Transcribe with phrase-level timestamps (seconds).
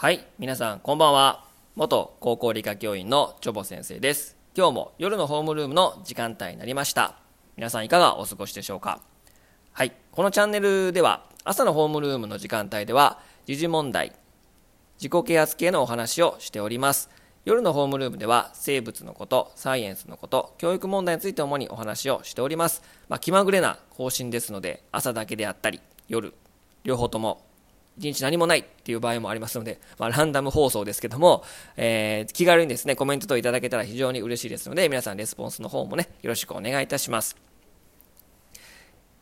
[0.00, 1.44] はい、皆さんこんばんは。
[1.74, 4.36] 元高校理科教員のチョボ先生です。
[4.56, 7.16] 今日も夜のホームルームの時間帯になりました。
[7.56, 9.00] 皆さんいかがお過ごしでしょうか？
[9.72, 14.12] はい、このチャンネルでは朝のホームルームの時間帯では時事問題、
[14.98, 17.10] 自己啓発系のお話をしております。
[17.44, 22.84] 夜のホームルームでは生物のこと、サイエンスのこと、教育問題について主にお話をしております。
[23.08, 26.34] まあ、気まぐれな更新ですので、朝だけであったり、夜、
[26.84, 27.47] 両方とも
[27.98, 31.44] 1日何もないっていう場合もありますので、まあ、ランダム放送ですけども、
[31.76, 37.36] えー気軽にですね、コメントといただけたら非常に嬉しいですので、皆さんレスポンスの方もね、よろしくお願いいたします。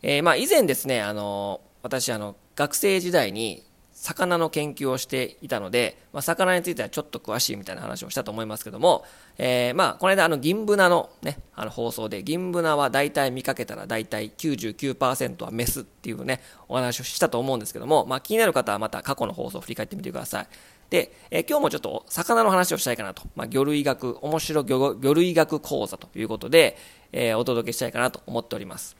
[0.03, 3.63] えーまあ、以前ですね、あの私あの、学生時代に
[3.99, 9.05] 魚の研究をしていたので、まあ、魚についてはちょっと詳しいみたいな話をしたと思いますけども、
[9.39, 20.47] えーまあ、この間、あの、銀ブナのね、あの放送で、銀ブナは大体見かけたら大体99%はメスっていうね、お話をしたと思うんですけども、まあ、気になる方はまた過去の放送を振り返ってみてください。
[20.91, 26.77] で、えー今日もちょっと魚の話をしたいかなと、まあ、魚類学、面白魚魚類学講座ということで、
[27.13, 28.95] えーお届けしたいかなと思っております。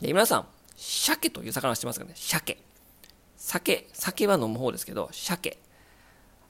[0.00, 0.46] で皆さん、
[0.76, 2.12] 鮭という魚知ってますかね？
[2.14, 2.58] 鮭。
[3.42, 5.58] 酒、酒は飲む方ですけど、鮭。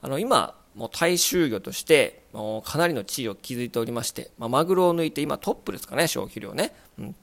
[0.03, 6.75] あの、今、もう大衆魚として、もうかなりの地位を築いておりまして、まあ、マグロを抜いて今トップですかね、消費量ね。
[6.99, 7.15] うん。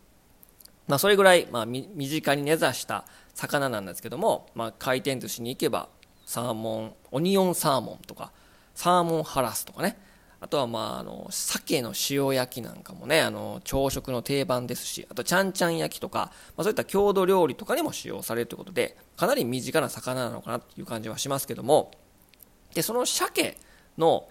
[0.88, 5.88] まあ、それぐらい、まあ、身近に根ざした魚なんですけども、まあ、回転寿司に行けば、
[6.26, 8.32] サーモン、オニオンサーモンとか、
[8.74, 10.00] サーモンハラスとかね、
[10.42, 21.92] あとは、まあ、あの、鮭の塩焼きなんかもね、あの、朝食の定番ですし、あと、ちゃんちゃん焼きとか、まあ、そういった郷土料理とかにも使用されるということで、かなり身近な魚なのかなという感じはしますけども、
[22.74, 23.58] で、その鮭
[23.98, 24.30] の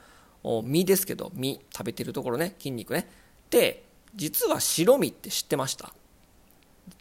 [0.65, 3.11] 身ですけど、身、食べてるところね、筋肉ね。
[3.51, 5.93] で、実は白身って知ってました？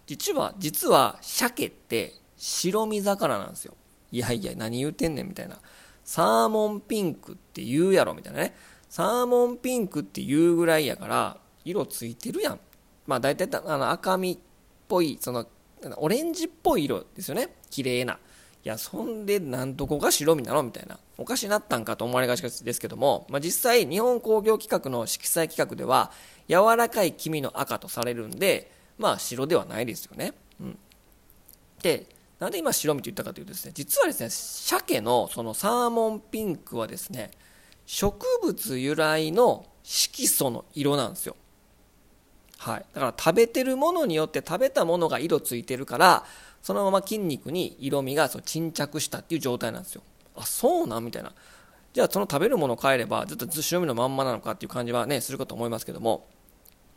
[0.06, 3.74] 実は、実は鮭って白身魚なんですよ。
[4.12, 5.59] いやいや、何言うてんねんみたいな。
[6.03, 8.56] サーモンピンクって言うやろみたいなね。
[8.90, 12.59] サーモンピンクって言うぐらいやから、色ついてるやん。
[13.06, 14.38] まあ大体あの赤身っ
[14.88, 15.46] ぽい、その、
[15.98, 17.56] オレンジっぽい色ですよね。
[17.70, 18.14] 綺麗な。
[18.14, 18.18] い
[18.64, 20.64] や、そんで、なんどこが白身なの？
[20.64, 21.00] みたいな。
[21.18, 26.12] おかしなったんかと思われがちですけども、まあ、実際、日本工業規格の色彩規格では、
[26.48, 30.34] 柔らかい黄身の赤とされるんで、まあ、白ではないですよね。
[30.59, 30.80] うん。
[31.81, 32.08] で、
[32.40, 37.31] なんで今白身と言ったかというとですね、実はですね、鮭のそのサーモンピンクはですね、
[37.88, 41.36] 植物由来の色素の色なんですよ。
[42.59, 42.86] はい。
[42.94, 46.25] だから食べてるものによって食べたものが色ついてるから、
[46.62, 50.02] そのまま筋肉に色味がそう沈着したっていう状態なんですよ。
[50.36, 51.06] あ、そうなん？
[51.06, 51.31] みたいな。
[51.94, 56.28] じゃあその食べるものを変えればずっと白身のまんまなのかっていう感じはね、するかと思いますけども。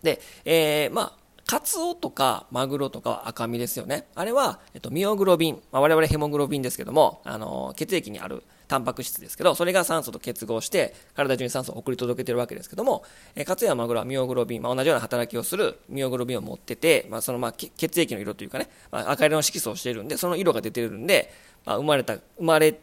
[0.02, 1.12] で、えー、まあ、
[1.46, 4.08] カツオとかマグロとかは赤身ですよね。
[4.14, 13.02] あれは、えっと、ミオグロビン、まあ、我々ヘモグロビンですけども、あの、血液にあるタンパク質ですけど、それが酸素と結合して、体中に酸素を送り届けてるわけですけども、
[13.34, 21.32] えーカツやマグロはミオグロビン、まあ、同じような働きをするミオグロビンを持ってて、まあ、そのまあ、血液の色というかね、まあ、赤色の色素をしているんで、その色が出てるんで、
[21.64, 22.78] まあ、生まれた、生まれ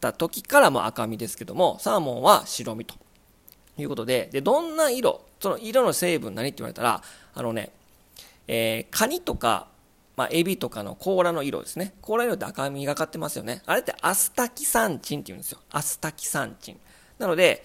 [0.00, 2.94] た時からも赤身ですけども、サーモンは白身と
[3.76, 7.02] いうことで、で、どんな色、その色の成分何って言われたら、
[7.34, 7.72] あのね、
[8.48, 9.68] えーカニとか、
[10.16, 11.94] まあ、エビとかの甲羅の色ですね。
[12.00, 13.62] 甲羅の色って赤みがかってますよね。
[13.66, 15.60] あれってアスタキサンチンって言うんですよ。
[15.70, 16.80] アスタキサンチン。
[17.18, 17.64] なので、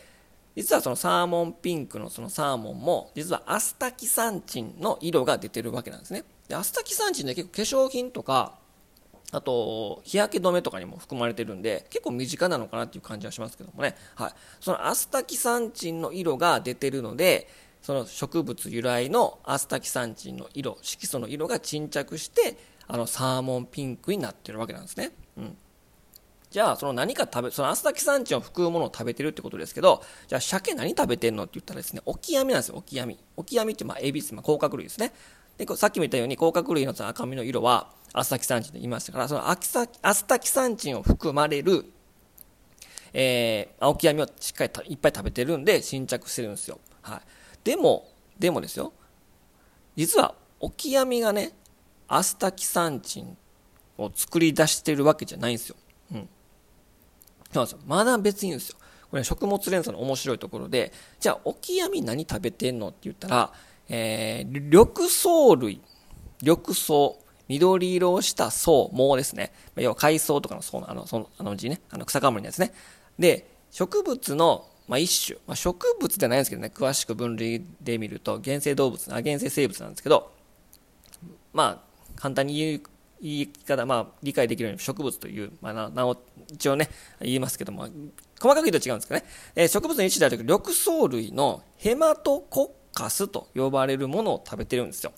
[0.55, 6.25] 実はそのサーモンピンクのそのサーモンも、実はアスタキサンチンの色が出てるわけなんですね。
[6.49, 8.59] で、アスタキサンチンって結構化粧品とか、
[9.31, 13.95] あと、日焼け止めとかにも含まれてるんで、結構身近なのかなっていう感じはしますけどもね。
[14.15, 14.33] はい。
[14.59, 17.47] そのアスタキサンチンの色が出てるので、
[17.81, 22.57] その植物由来のアスタキサンチンの色、色素の色が沈着して、
[22.87, 25.11] あのサーモンピンクになってるわけなんですね。
[25.37, 25.57] うん。
[26.51, 33.17] じゃあ、その何か食べ、そのアスタキサンチンを含むものを食べてるってことですけど、じゃあ、鮭何食べてんのって言ったらですね、オキアミなんですよ、オキアミ。
[33.37, 34.35] オキアミって、まあ、エビです。
[34.35, 35.13] まあ、甲殻類ですね。
[35.57, 41.85] で、さっきも言ったように、甲殻類の赤身の色は、アスタキサンチンと言いましたから、そのアキサアスタキサンチンを含まれる、
[43.13, 46.79] えー、青木網をしっかりいっぱい食べてるんで沈着してるんですよ。
[47.01, 47.21] はい。
[47.63, 48.93] でも、でもですよ、
[49.95, 51.53] 実は、オキアミがね、
[52.07, 53.37] アスタキサンチン
[53.97, 55.75] を作り出してるわけじゃないんですよ。
[56.11, 56.17] うん。
[56.17, 56.23] そ
[57.53, 57.79] うなんですよ。
[57.85, 58.77] まだ別にいいんですよ。
[59.09, 63.53] これ、食物連鎖の面白いところで、じゃあ、オキアミ何食べてんのって言ったら、
[63.89, 64.89] えー、緑
[65.23, 65.81] 藻類、
[66.41, 69.51] 緑藻、緑色をした藻、藻ですね。
[69.75, 72.73] 要は海藻とかの藻の、あの、その、あの字ね、あの草冠のやつね。
[73.19, 80.33] で、植物の、まあ、一種、まあ、植物ではないんですけどね、詳しく分類で見ると、原生動物、あ原生生物なんですけど、
[81.53, 82.81] まあ、簡単に言う
[83.21, 86.21] 言い方、まあ、理解できるように植物という、まあ、名を
[86.51, 86.89] 一応ね、
[87.21, 87.87] 言いますけども、
[88.37, 89.23] 細かく言うと違うんですかね。
[89.55, 95.13] えー、植物の一種である緑藻類のヘマトコッカスと呼ばれるものを食べてるんですよ。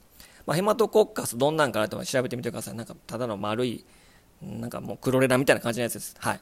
[0.46, 2.76] まあ、ヘマトコッカスどんなんかなと調べてみてください。
[2.76, 3.84] なんかただの丸い、
[4.40, 6.16] なんかもうクロレラみたいな感じのやつです。
[6.20, 6.40] はい。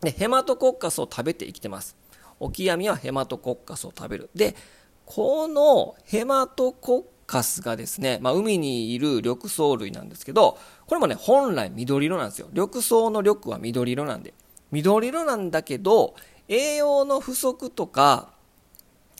[0.00, 1.99] で、ヘマトコッカスを食べて生きてます。
[2.40, 4.30] オキアミはヘマトコッカスを食べる。
[4.34, 4.56] で、
[5.04, 12.48] このヘマトコッカスがですね、まあ、海にいる緑藻類なんですけど、これもね、本来緑色なんですよ。
[12.52, 14.34] 緑藻の緑は緑色なんで。
[14.72, 16.14] 緑色なんだけど、
[16.48, 18.30] 栄養の不足とか、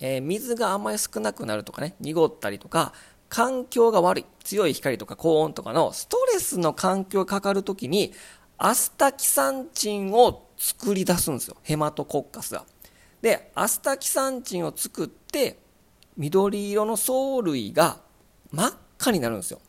[0.01, 2.93] えー、水があんまり少なくなるとかね、濁ったりとか、
[3.29, 8.13] 環境が悪い、強い光とか高温とかのストレスの環境がかかるときに、
[8.59, 11.57] アスタキサンチンを作り出すんですよ。
[11.63, 12.65] ヘマトコッカスが。
[13.23, 15.59] で、アスタキサンチンを作って、
[16.17, 18.01] 緑色の藻類が
[18.51, 19.61] 真っ赤になるんですよ。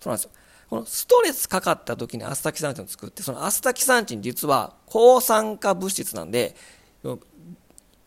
[0.00, 0.30] そうなんですよ。
[0.68, 6.54] このストレスかかった時にアスタキサンチンを作って、そのアスタキサンチン実は抗酸化物質なんで、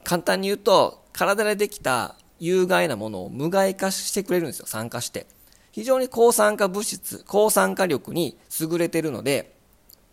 [0.03, 5.27] 簡単に言うと、体でできた有害なものを無害化してくれるんですよ、酸化して。
[5.71, 9.55] 非常に抗酸化物質、抗酸化力に優れてるので、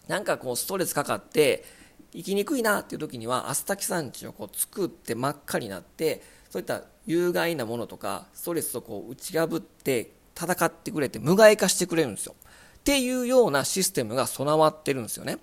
[0.08, 1.64] なんかこうストレスかかって、
[2.12, 12.34] 生きにくいなっていう時にはアスタキサンチンをこう作って真っ赤になってそういった有害なものとかストレスをこう打ち破って戦ってくれて無害化してくれるんですよ。
[12.78, 15.38] っていうようなシステムが備わってるんですよね。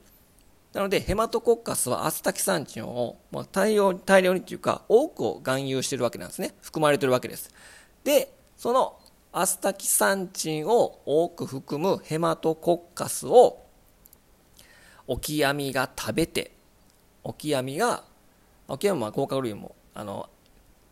[0.74, 6.54] なのでヘマトコッカスはアスタキサンチンを、ま、大量大量にというか多くを含有してるわけなんですね。
[6.62, 7.52] 含まれてるわけです。
[8.04, 9.00] でその
[9.32, 13.66] アスタキサンチンを多く含むヘマトコッカスを
[15.06, 16.57] オキアミが食べて
[17.28, 18.06] オキアミが
[18.70, 20.30] オキアミは甲殻類もあの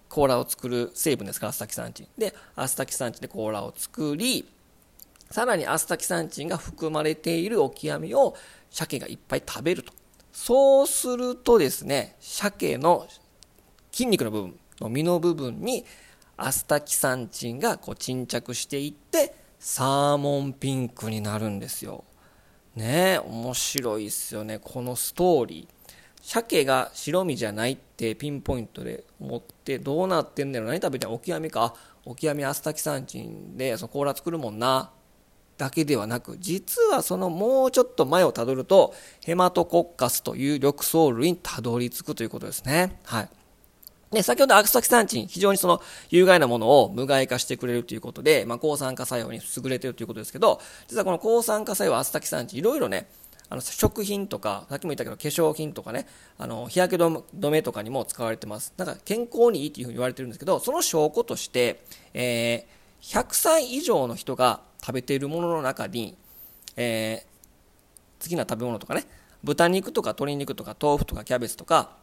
[0.10, 2.08] 甲羅を作る成分ですからアスタキサンチン。
[2.18, 4.46] でアスタキサンチンで甲羅を作り
[5.32, 8.36] さらにアスタキサンチンが含まれているオキアミを
[8.70, 9.94] 鮭がいっぱい食べると。
[10.34, 13.08] そうするとですね鮭の
[13.94, 15.86] 筋肉の部分の身の部分に
[16.36, 22.04] アスタキサンチンがこう沈着していってサーモンピンクになるんですよ。
[22.76, 25.75] ね面白いっすよねこのストーリー。
[26.26, 30.70] 鮭が白身じゃないってピンポイントで思ってどうなってんだろう。
[30.70, 31.76] 何食べてんオキアミか。
[32.04, 34.90] オキアミアスタキサンチンでその甲羅作るもんな。
[35.58, 38.94] だけではなく実はそのもうちょっと前をたどると
[39.24, 43.00] ヘマトコッカスという緑藻類にたどり着くということですね。
[43.04, 43.30] はい。
[44.12, 53.08] で、先ほどアクスタキサンチン、非常にその有害なものを無害化してくれるということで、まあ、抗酸化作用に優れているということですけど、実はこの抗酸化作用アスタキサンチン、いろいろね、
[53.50, 56.08] あの食品とか、さっきも言ったけど化粧品とかね、
[56.38, 58.74] あの日焼け止めとかにも使われてます。
[58.78, 61.84] なんか健康にいいっていうふうに言われてるんですけど、その証拠として、
[62.14, 66.18] えー、100歳以上の人が食べているものの中に、
[66.76, 69.06] えー、好きな食べ物とかね、
[69.44, 71.98] 豚肉とか鶏肉とか豆腐とかキャベツとか、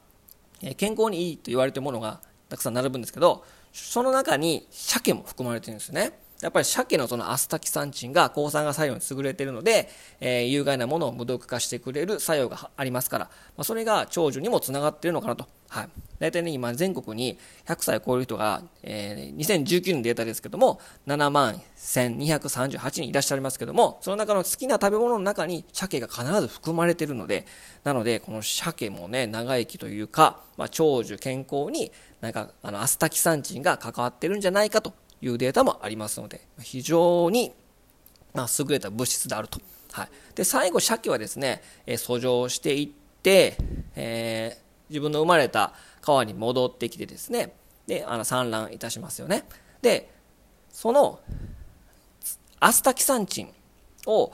[0.62, 6.21] えー、健康にいいと言われているものがたくさん並ぶんですけど、その中に鮭も含まれてるんですね。
[6.42, 9.88] やっぱり鮭のそのアスタキサンチンが抗酸化作用に優れているので、
[10.20, 13.24] えー、有害なものを無毒化してくれる作用がありますから、
[13.56, 15.46] まあ、それが長寿にもつながっているのかなと。
[15.68, 15.88] はい。
[16.18, 27.46] 大体ね、今全国に100歳を超える人が、えー、2019年のデータですけども、7万1238人いらっしゃいますけども、その中の好きな食べ物の中に鮭が必ず含まれているので、
[27.84, 37.52] なので、この鮭もね、長生きというか、まあ、長寿健康に、なんか、あの、アスタキサンチンが関わってるんじゃないかというデータもありますので、非常に、
[38.34, 39.60] ま優れた物質であると。
[39.92, 42.88] はい、で最後、鮭はですね、え遡上していっ
[43.22, 43.56] て、
[43.94, 47.54] えー、自分の生まれた川に戻ってきてですね、
[47.86, 49.44] であの産卵いたしますよね。
[49.80, 50.10] で、
[50.70, 51.20] その
[52.58, 53.52] アスタキサンチン
[54.06, 54.32] を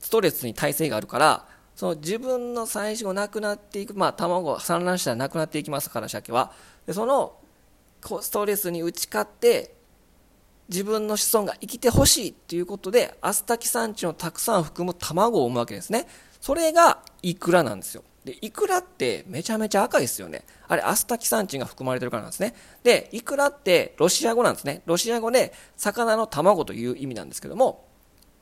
[0.00, 1.46] ストレスに耐性があるから、
[1.76, 6.52] その自分の最初がなくなっていく、まあ、卵産卵したらなくなっていきますから、鮭は。
[6.86, 7.36] でその
[8.20, 9.74] ストレスに打ち勝って
[10.70, 16.06] 自分の子孫が生きてほしいということで、アスタキサンチンをたくさん含む卵を産むわけですね。
[16.40, 18.04] それがイクラなんですよ。
[18.24, 20.44] で、イクラってめちゃめちゃ赤いですよね。
[20.68, 22.54] あれ、アスタキサンチンが含まれてるからなんですね。
[22.84, 24.82] で、イクラってロシア語なんですね。
[24.86, 27.88] ロシア語で魚の卵という意味なんですけども、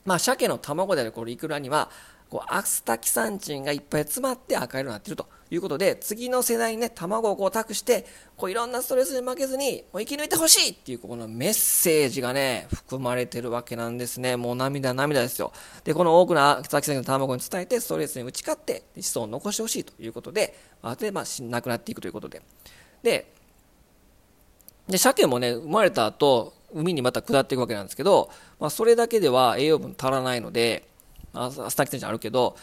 [0.04, 1.90] まあ、鮭の卵であるこのイクラには、
[2.30, 8.04] こうアスタキサンチンがいっぱい詰まって赤色になっているということで、次の世代にね、卵をこう託して、
[8.36, 14.36] こういろんなストレスに負けずに、もう生き抜いてほしいっていう、このメッセージがね、含まれてるわけなんですね。
[14.36, 15.52] もう涙涙ですよ。
[15.84, 22.42] で、この多くのアスタキサンチンの卵に伝えて、ストレスに打ち勝って、子孫を残してほしいということで、あで、まあ、亡くなっていくということで。
[23.02, 23.32] で、
[24.86, 28.30] で、鮭もね、生まれた後、海にまた下っていくわけなんですけど、
[28.60, 30.88] まあ、それだけでは栄養分足らないので、
[31.50, 32.56] スタキサンチンあるけど、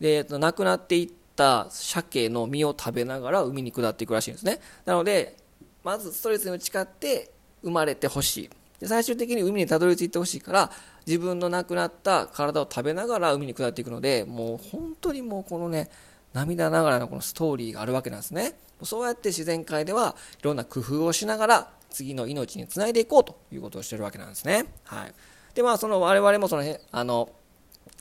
[0.00, 4.60] で、亡くなっていった鮭の身を食べながら海に下っていくらしいんですね。
[4.84, 5.36] なので、
[5.82, 7.30] まずストレスに打ち勝って
[7.62, 8.50] 生まれてほしい。
[8.80, 10.70] で最終的に海にたどり着いてほしいから
[11.06, 15.90] 自分の亡くなった体を食べながら海に下っていくのでもう本当にもうこのね
[16.32, 25.12] 涙ながらのこのストーリーがあるわけなんですねそうやって自然界ではいろんな工夫をしながら次の命につないでいこうということをしてるわけなんですねはい
[25.54, 27.28] でまあその我々もそのあの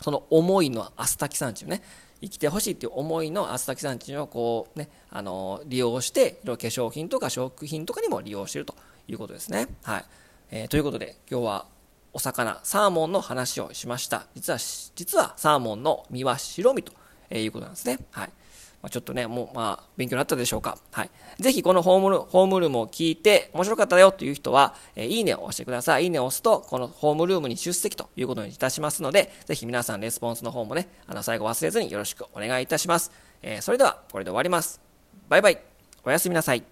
[0.02, 1.82] その思いのアスタキサンチンね。
[2.22, 8.76] 生きてほしいっていう思いのアスタキサンチンをこうねあの利用して化粧品とか食品とかにも利用していると
[9.08, 9.68] いうことですね。
[9.84, 10.06] はい。
[10.52, 11.66] えー、ということで今日は
[12.12, 14.28] お魚サーモンの話をしました。
[14.36, 14.60] 実は
[14.96, 16.92] 実はサーモンの身は白身と
[17.32, 18.00] いうことなんですね。
[18.12, 18.30] はい。
[18.82, 20.78] ま、ちょっとね、もう、まあ、勉強になったでしょうか。
[20.92, 21.10] はい。
[21.40, 26.04] ぜひ、このホームル、ホームルームを聞いて、面白かったよという人は、えー、いいねを押してください。
[26.04, 33.12] いいねを押すと、このホームルームに出席ということにいたしますので、ぜひ皆さん、レスポンスの方もね、あの、最後忘れずによろしくお願いいたします。
[33.42, 34.82] えー、それでは、これで終わります。
[35.28, 35.60] バイバイ。
[36.04, 36.64] おやすみなさい。